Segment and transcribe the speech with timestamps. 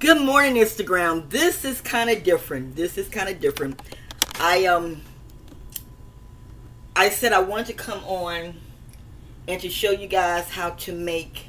[0.00, 1.28] Good morning, Instagram.
[1.28, 2.74] This is kind of different.
[2.74, 3.78] This is kind of different.
[4.40, 5.02] I um
[6.96, 8.54] I said I wanted to come on
[9.46, 11.48] and to show you guys how to make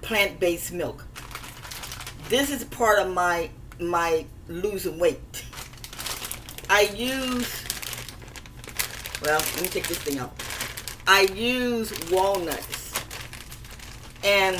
[0.00, 1.04] plant-based milk.
[2.28, 3.50] This is part of my
[3.80, 5.44] my losing weight.
[6.70, 7.64] I use
[9.20, 10.40] well, let me take this thing out.
[11.08, 12.94] I use walnuts
[14.22, 14.56] and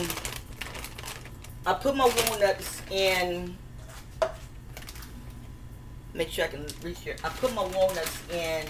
[1.65, 3.57] I put my walnuts in.
[6.13, 7.17] Make sure I can reach here.
[7.23, 8.67] I put my walnuts in.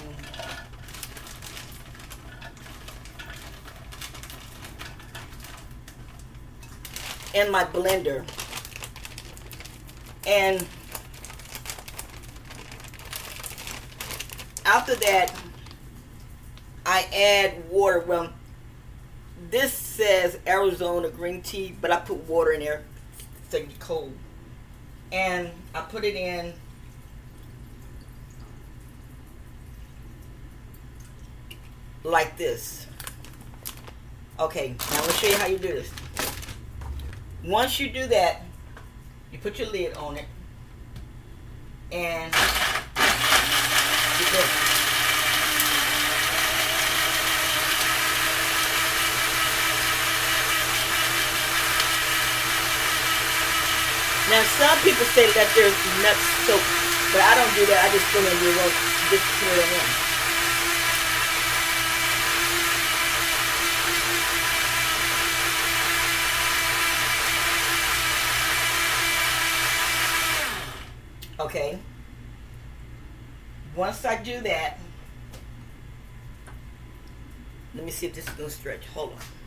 [7.34, 8.24] In my blender.
[10.26, 10.66] And
[14.66, 15.34] after that,
[16.84, 18.00] I add water.
[18.00, 18.32] Well,
[19.50, 22.82] this says Arizona green tea, but I put water in there
[23.50, 24.12] so it's cold.
[25.12, 26.54] And I put it in
[32.02, 32.86] like this.
[34.40, 35.90] Okay, now I'm to show you how you do this.
[37.44, 38.42] Once you do that,
[39.30, 40.24] you put your lid on it
[41.92, 42.32] and
[54.32, 56.16] Now, some people say that there's nut
[56.48, 56.64] soap,
[57.12, 57.84] but I don't do that.
[57.84, 58.72] I just put in the rope,
[59.10, 60.02] just pour it in.
[71.44, 71.78] Okay.
[73.76, 74.78] Once I do that,
[77.74, 78.86] let me see if this is going to stretch.
[78.94, 79.41] Hold on.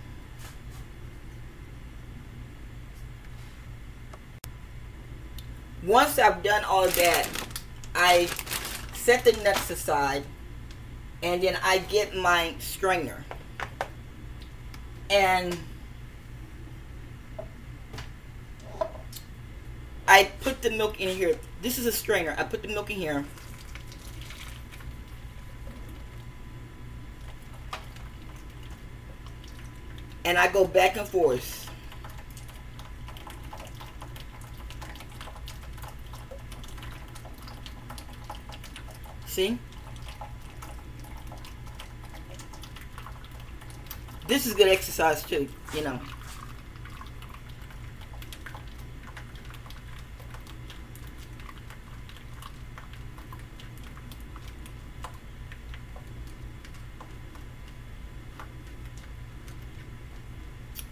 [5.85, 7.27] Once I've done all that,
[7.93, 8.25] I
[8.93, 10.23] set the nuts aside
[11.21, 13.23] and then I get my strainer.
[15.09, 15.57] And
[20.07, 21.37] I put the milk in here.
[21.61, 22.35] This is a strainer.
[22.37, 23.25] I put the milk in here.
[30.23, 31.64] And I go back and forth.
[39.35, 39.59] See?
[44.29, 45.99] This is good exercise too, you know.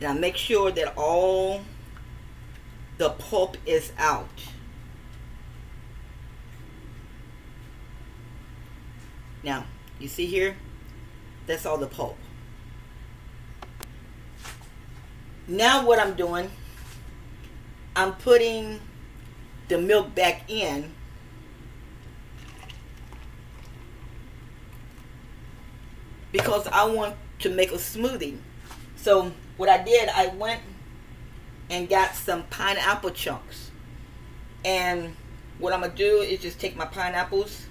[0.02, 1.62] Now make sure that all
[2.98, 4.28] the pulp is out.
[9.44, 9.66] Now,
[10.00, 10.56] you see here?
[11.46, 12.18] That's all the pulp.
[15.48, 16.50] Now what I'm doing,
[17.96, 18.80] I'm putting
[19.68, 20.94] the milk back in
[26.32, 28.38] because I want to make a smoothie.
[28.96, 30.62] So what I did, I went
[31.70, 33.72] and got some pineapple chunks.
[34.64, 35.16] And
[35.60, 37.68] what I'm going to do is just take my pineapples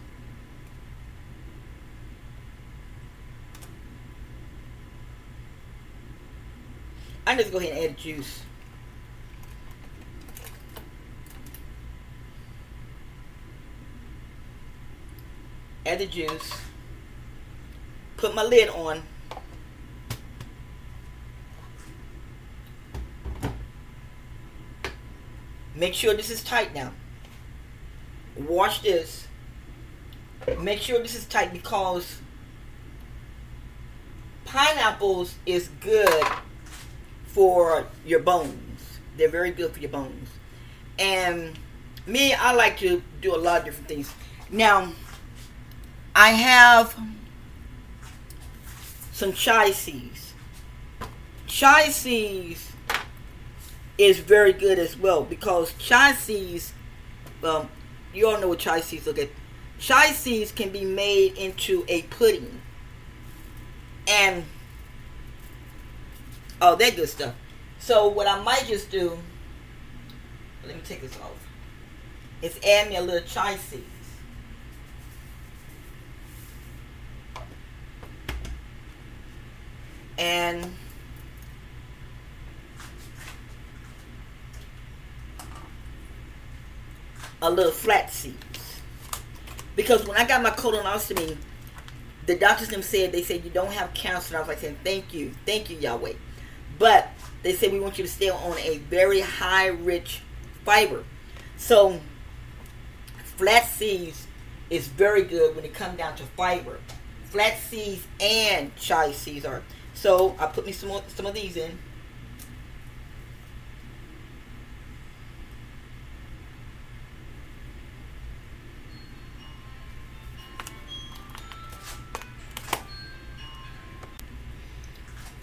[7.33, 8.43] I'm just go ahead and add juice.
[15.87, 16.53] Add the juice.
[18.19, 19.03] Put my lid on.
[25.75, 26.93] Make sure this is tight now.
[28.37, 29.27] Wash this.
[30.61, 32.19] Make sure this is tight because
[34.45, 36.23] pineapples is good
[37.33, 38.99] for your bones.
[39.17, 40.29] They're very good for your bones.
[40.99, 41.59] And
[42.07, 44.13] me, I like to do a lot of different things.
[44.51, 44.93] Now,
[46.15, 46.95] I have
[49.13, 50.35] some chia seeds.
[51.47, 52.71] Chia seeds
[53.97, 56.73] is very good as well because chia seeds,
[57.41, 57.69] well,
[58.13, 59.31] you all know what chia seeds look at.
[59.79, 62.61] Chia seeds can be made into a pudding.
[64.07, 64.45] And
[66.65, 67.35] Oh, that good stuff.
[67.81, 69.19] So what I might just do,
[70.65, 71.33] let me take this off,
[72.41, 73.83] is add me a little chia seeds.
[80.17, 80.73] And
[87.43, 88.37] a little flat seeds.
[89.75, 91.37] Because when I got my colonoscopy,
[92.27, 94.29] the doctors them said they said you don't have cancer.
[94.29, 96.13] And I was like saying thank you, thank you Yahweh.
[96.83, 97.11] But
[97.45, 100.21] they said we want you to stay on a very high rich
[100.65, 101.05] fiber.
[101.57, 102.01] So
[103.37, 104.27] flat seeds
[104.69, 106.81] is very good when it comes down to fiber.
[107.27, 109.63] Flat seeds and chia seeds are.
[109.95, 111.79] So I put me some some of these in.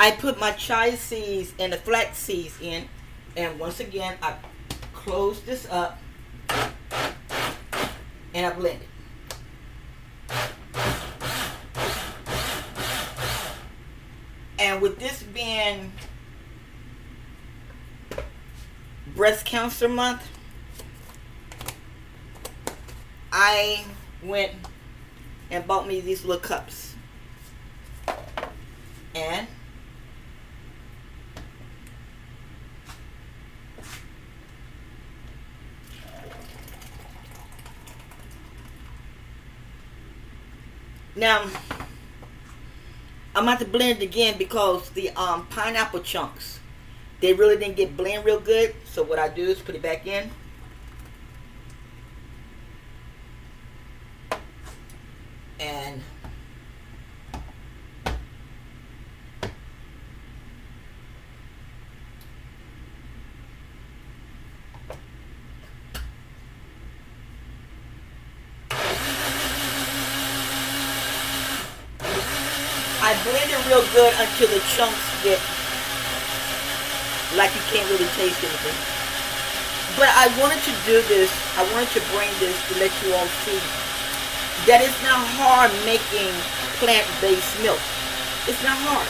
[0.02, 2.88] I put my chia seeds and the flax seeds in.
[3.36, 4.36] And once again, I
[4.94, 6.00] close this up
[8.34, 8.88] and I blend it.
[14.58, 15.92] And with this being
[19.18, 20.26] breast cancer month,
[23.34, 23.84] I
[24.24, 24.54] went
[25.52, 26.96] and bought me these little cups.
[29.14, 29.48] And
[41.20, 41.50] Now,
[43.36, 46.62] I'm about to blend again because the um, pineapple chunks,
[47.20, 48.74] they really didn't get blend real good.
[48.86, 50.32] So what I do is put it back in.
[55.60, 56.02] And
[73.24, 75.40] blend it real good until the chunks get
[77.38, 78.78] like you can't really taste anything.
[79.98, 83.28] But I wanted to do this, I wanted to bring this to let you all
[83.46, 83.60] see
[84.68, 86.32] that it's not hard making
[86.82, 87.80] plant-based milk.
[88.48, 89.08] It's not hard.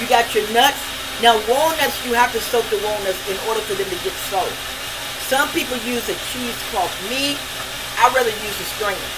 [0.00, 0.80] You got your nuts.
[1.24, 4.52] Now walnuts, you have to soak the walnuts in order for them to get soaked.
[5.26, 6.92] Some people use a cheesecloth.
[7.08, 7.34] Me,
[7.98, 9.10] I rather use a strainer.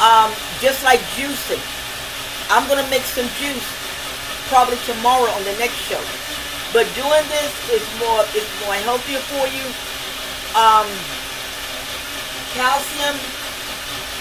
[0.00, 1.62] Um, just like juicing.
[2.52, 3.64] I'm going to make some juice
[4.52, 6.04] probably tomorrow on the next show.
[6.76, 9.64] But doing this is more is more healthier for you.
[10.52, 10.84] Um,
[12.52, 13.16] calcium.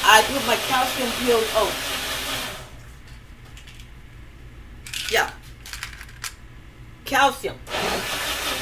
[0.07, 1.43] I put my calcium pills.
[1.59, 1.67] Oh,
[5.11, 5.29] yeah,
[7.03, 7.57] calcium.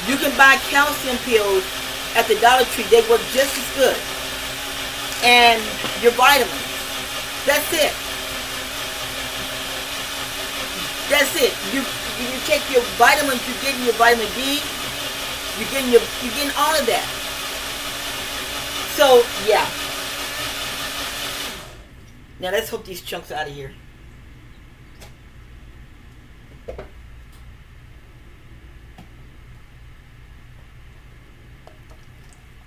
[0.08, 1.62] You can buy calcium pills
[2.16, 2.84] at the Dollar Tree.
[2.90, 3.96] They work just as good.
[5.22, 5.62] And
[6.02, 6.50] your vitamins.
[7.46, 7.94] That's it.
[11.10, 11.50] That's it.
[11.74, 11.82] You
[12.44, 14.60] take your vitamins, you're getting your vitamin D,
[15.58, 17.06] you're getting your you're getting all of that.
[18.96, 19.66] So yeah.
[22.40, 23.72] Now let's hope these chunks out of here.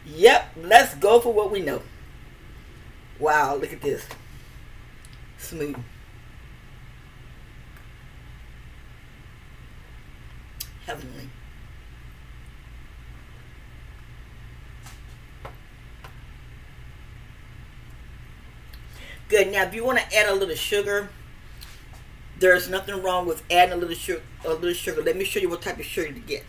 [0.06, 1.82] Yep, let's go for what we know.
[3.20, 4.06] Wow, look at this.
[5.38, 5.78] Smooth.
[19.34, 19.52] Good.
[19.52, 21.10] Now, if you want to add a little sugar,
[22.38, 24.22] there's nothing wrong with adding a little sugar.
[24.46, 25.02] A little sugar.
[25.02, 26.46] Let me show you what type of sugar to get.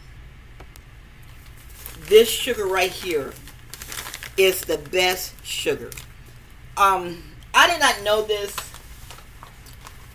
[2.10, 3.32] This sugar right here
[4.36, 5.88] is the best sugar.
[6.76, 7.22] Um,
[7.54, 8.54] I did not know this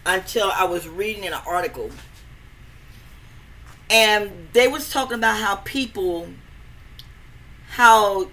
[0.06, 1.90] until I was reading an article
[3.90, 6.28] and they was talking about how people
[7.70, 8.30] how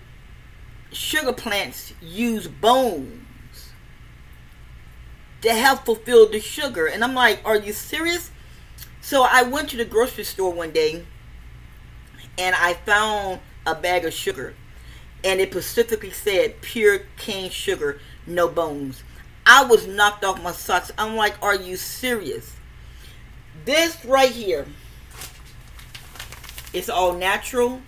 [0.92, 3.25] sugar plants use bones
[5.42, 6.86] to help fulfill the sugar.
[6.86, 8.30] And i'm like are you serious?
[9.00, 11.04] So i went to the grocery store one day
[12.38, 14.54] and i found a bag of sugar.
[15.24, 19.02] And it specifically said pure cane sugar no bones.
[19.44, 20.92] I was knocked off my socks.
[20.98, 22.56] I'm like are you serious?
[23.64, 24.66] This right here
[26.76, 27.80] it's all natural.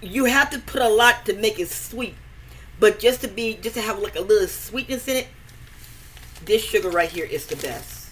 [0.00, 2.14] You have to put a lot to make it sweet.
[2.80, 5.28] But just to be, just to have like a little sweetness in it,
[6.44, 8.10] this sugar right here is the best.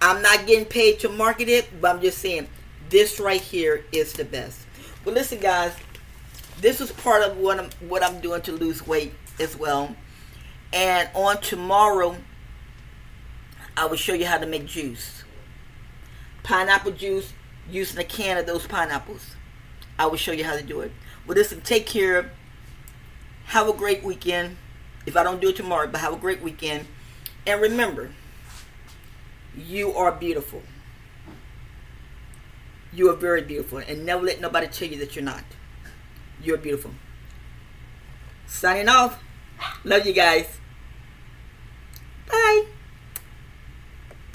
[0.00, 2.46] I'm not getting paid to market it, but I'm just saying
[2.88, 4.60] this right here is the best.
[5.04, 5.74] Well, listen, guys,
[6.60, 9.94] this is part of what I'm what I'm doing to lose weight as well.
[10.72, 12.16] And on tomorrow,
[13.76, 15.24] I will show you how to make juice.
[16.42, 17.32] Pineapple juice,
[17.70, 19.34] using a can of those pineapples.
[19.98, 20.92] I will show you how to do it.
[21.26, 22.30] Well, listen, take care.
[23.46, 24.56] Have a great weekend.
[25.06, 26.86] If I don't do it tomorrow, but have a great weekend.
[27.46, 28.10] And remember,
[29.56, 30.62] you are beautiful.
[32.92, 33.78] You are very beautiful.
[33.78, 35.44] And never let nobody tell you that you're not.
[36.42, 36.92] You're beautiful.
[38.46, 39.22] Signing off.
[39.84, 40.58] Love you guys.
[42.30, 42.66] Bye.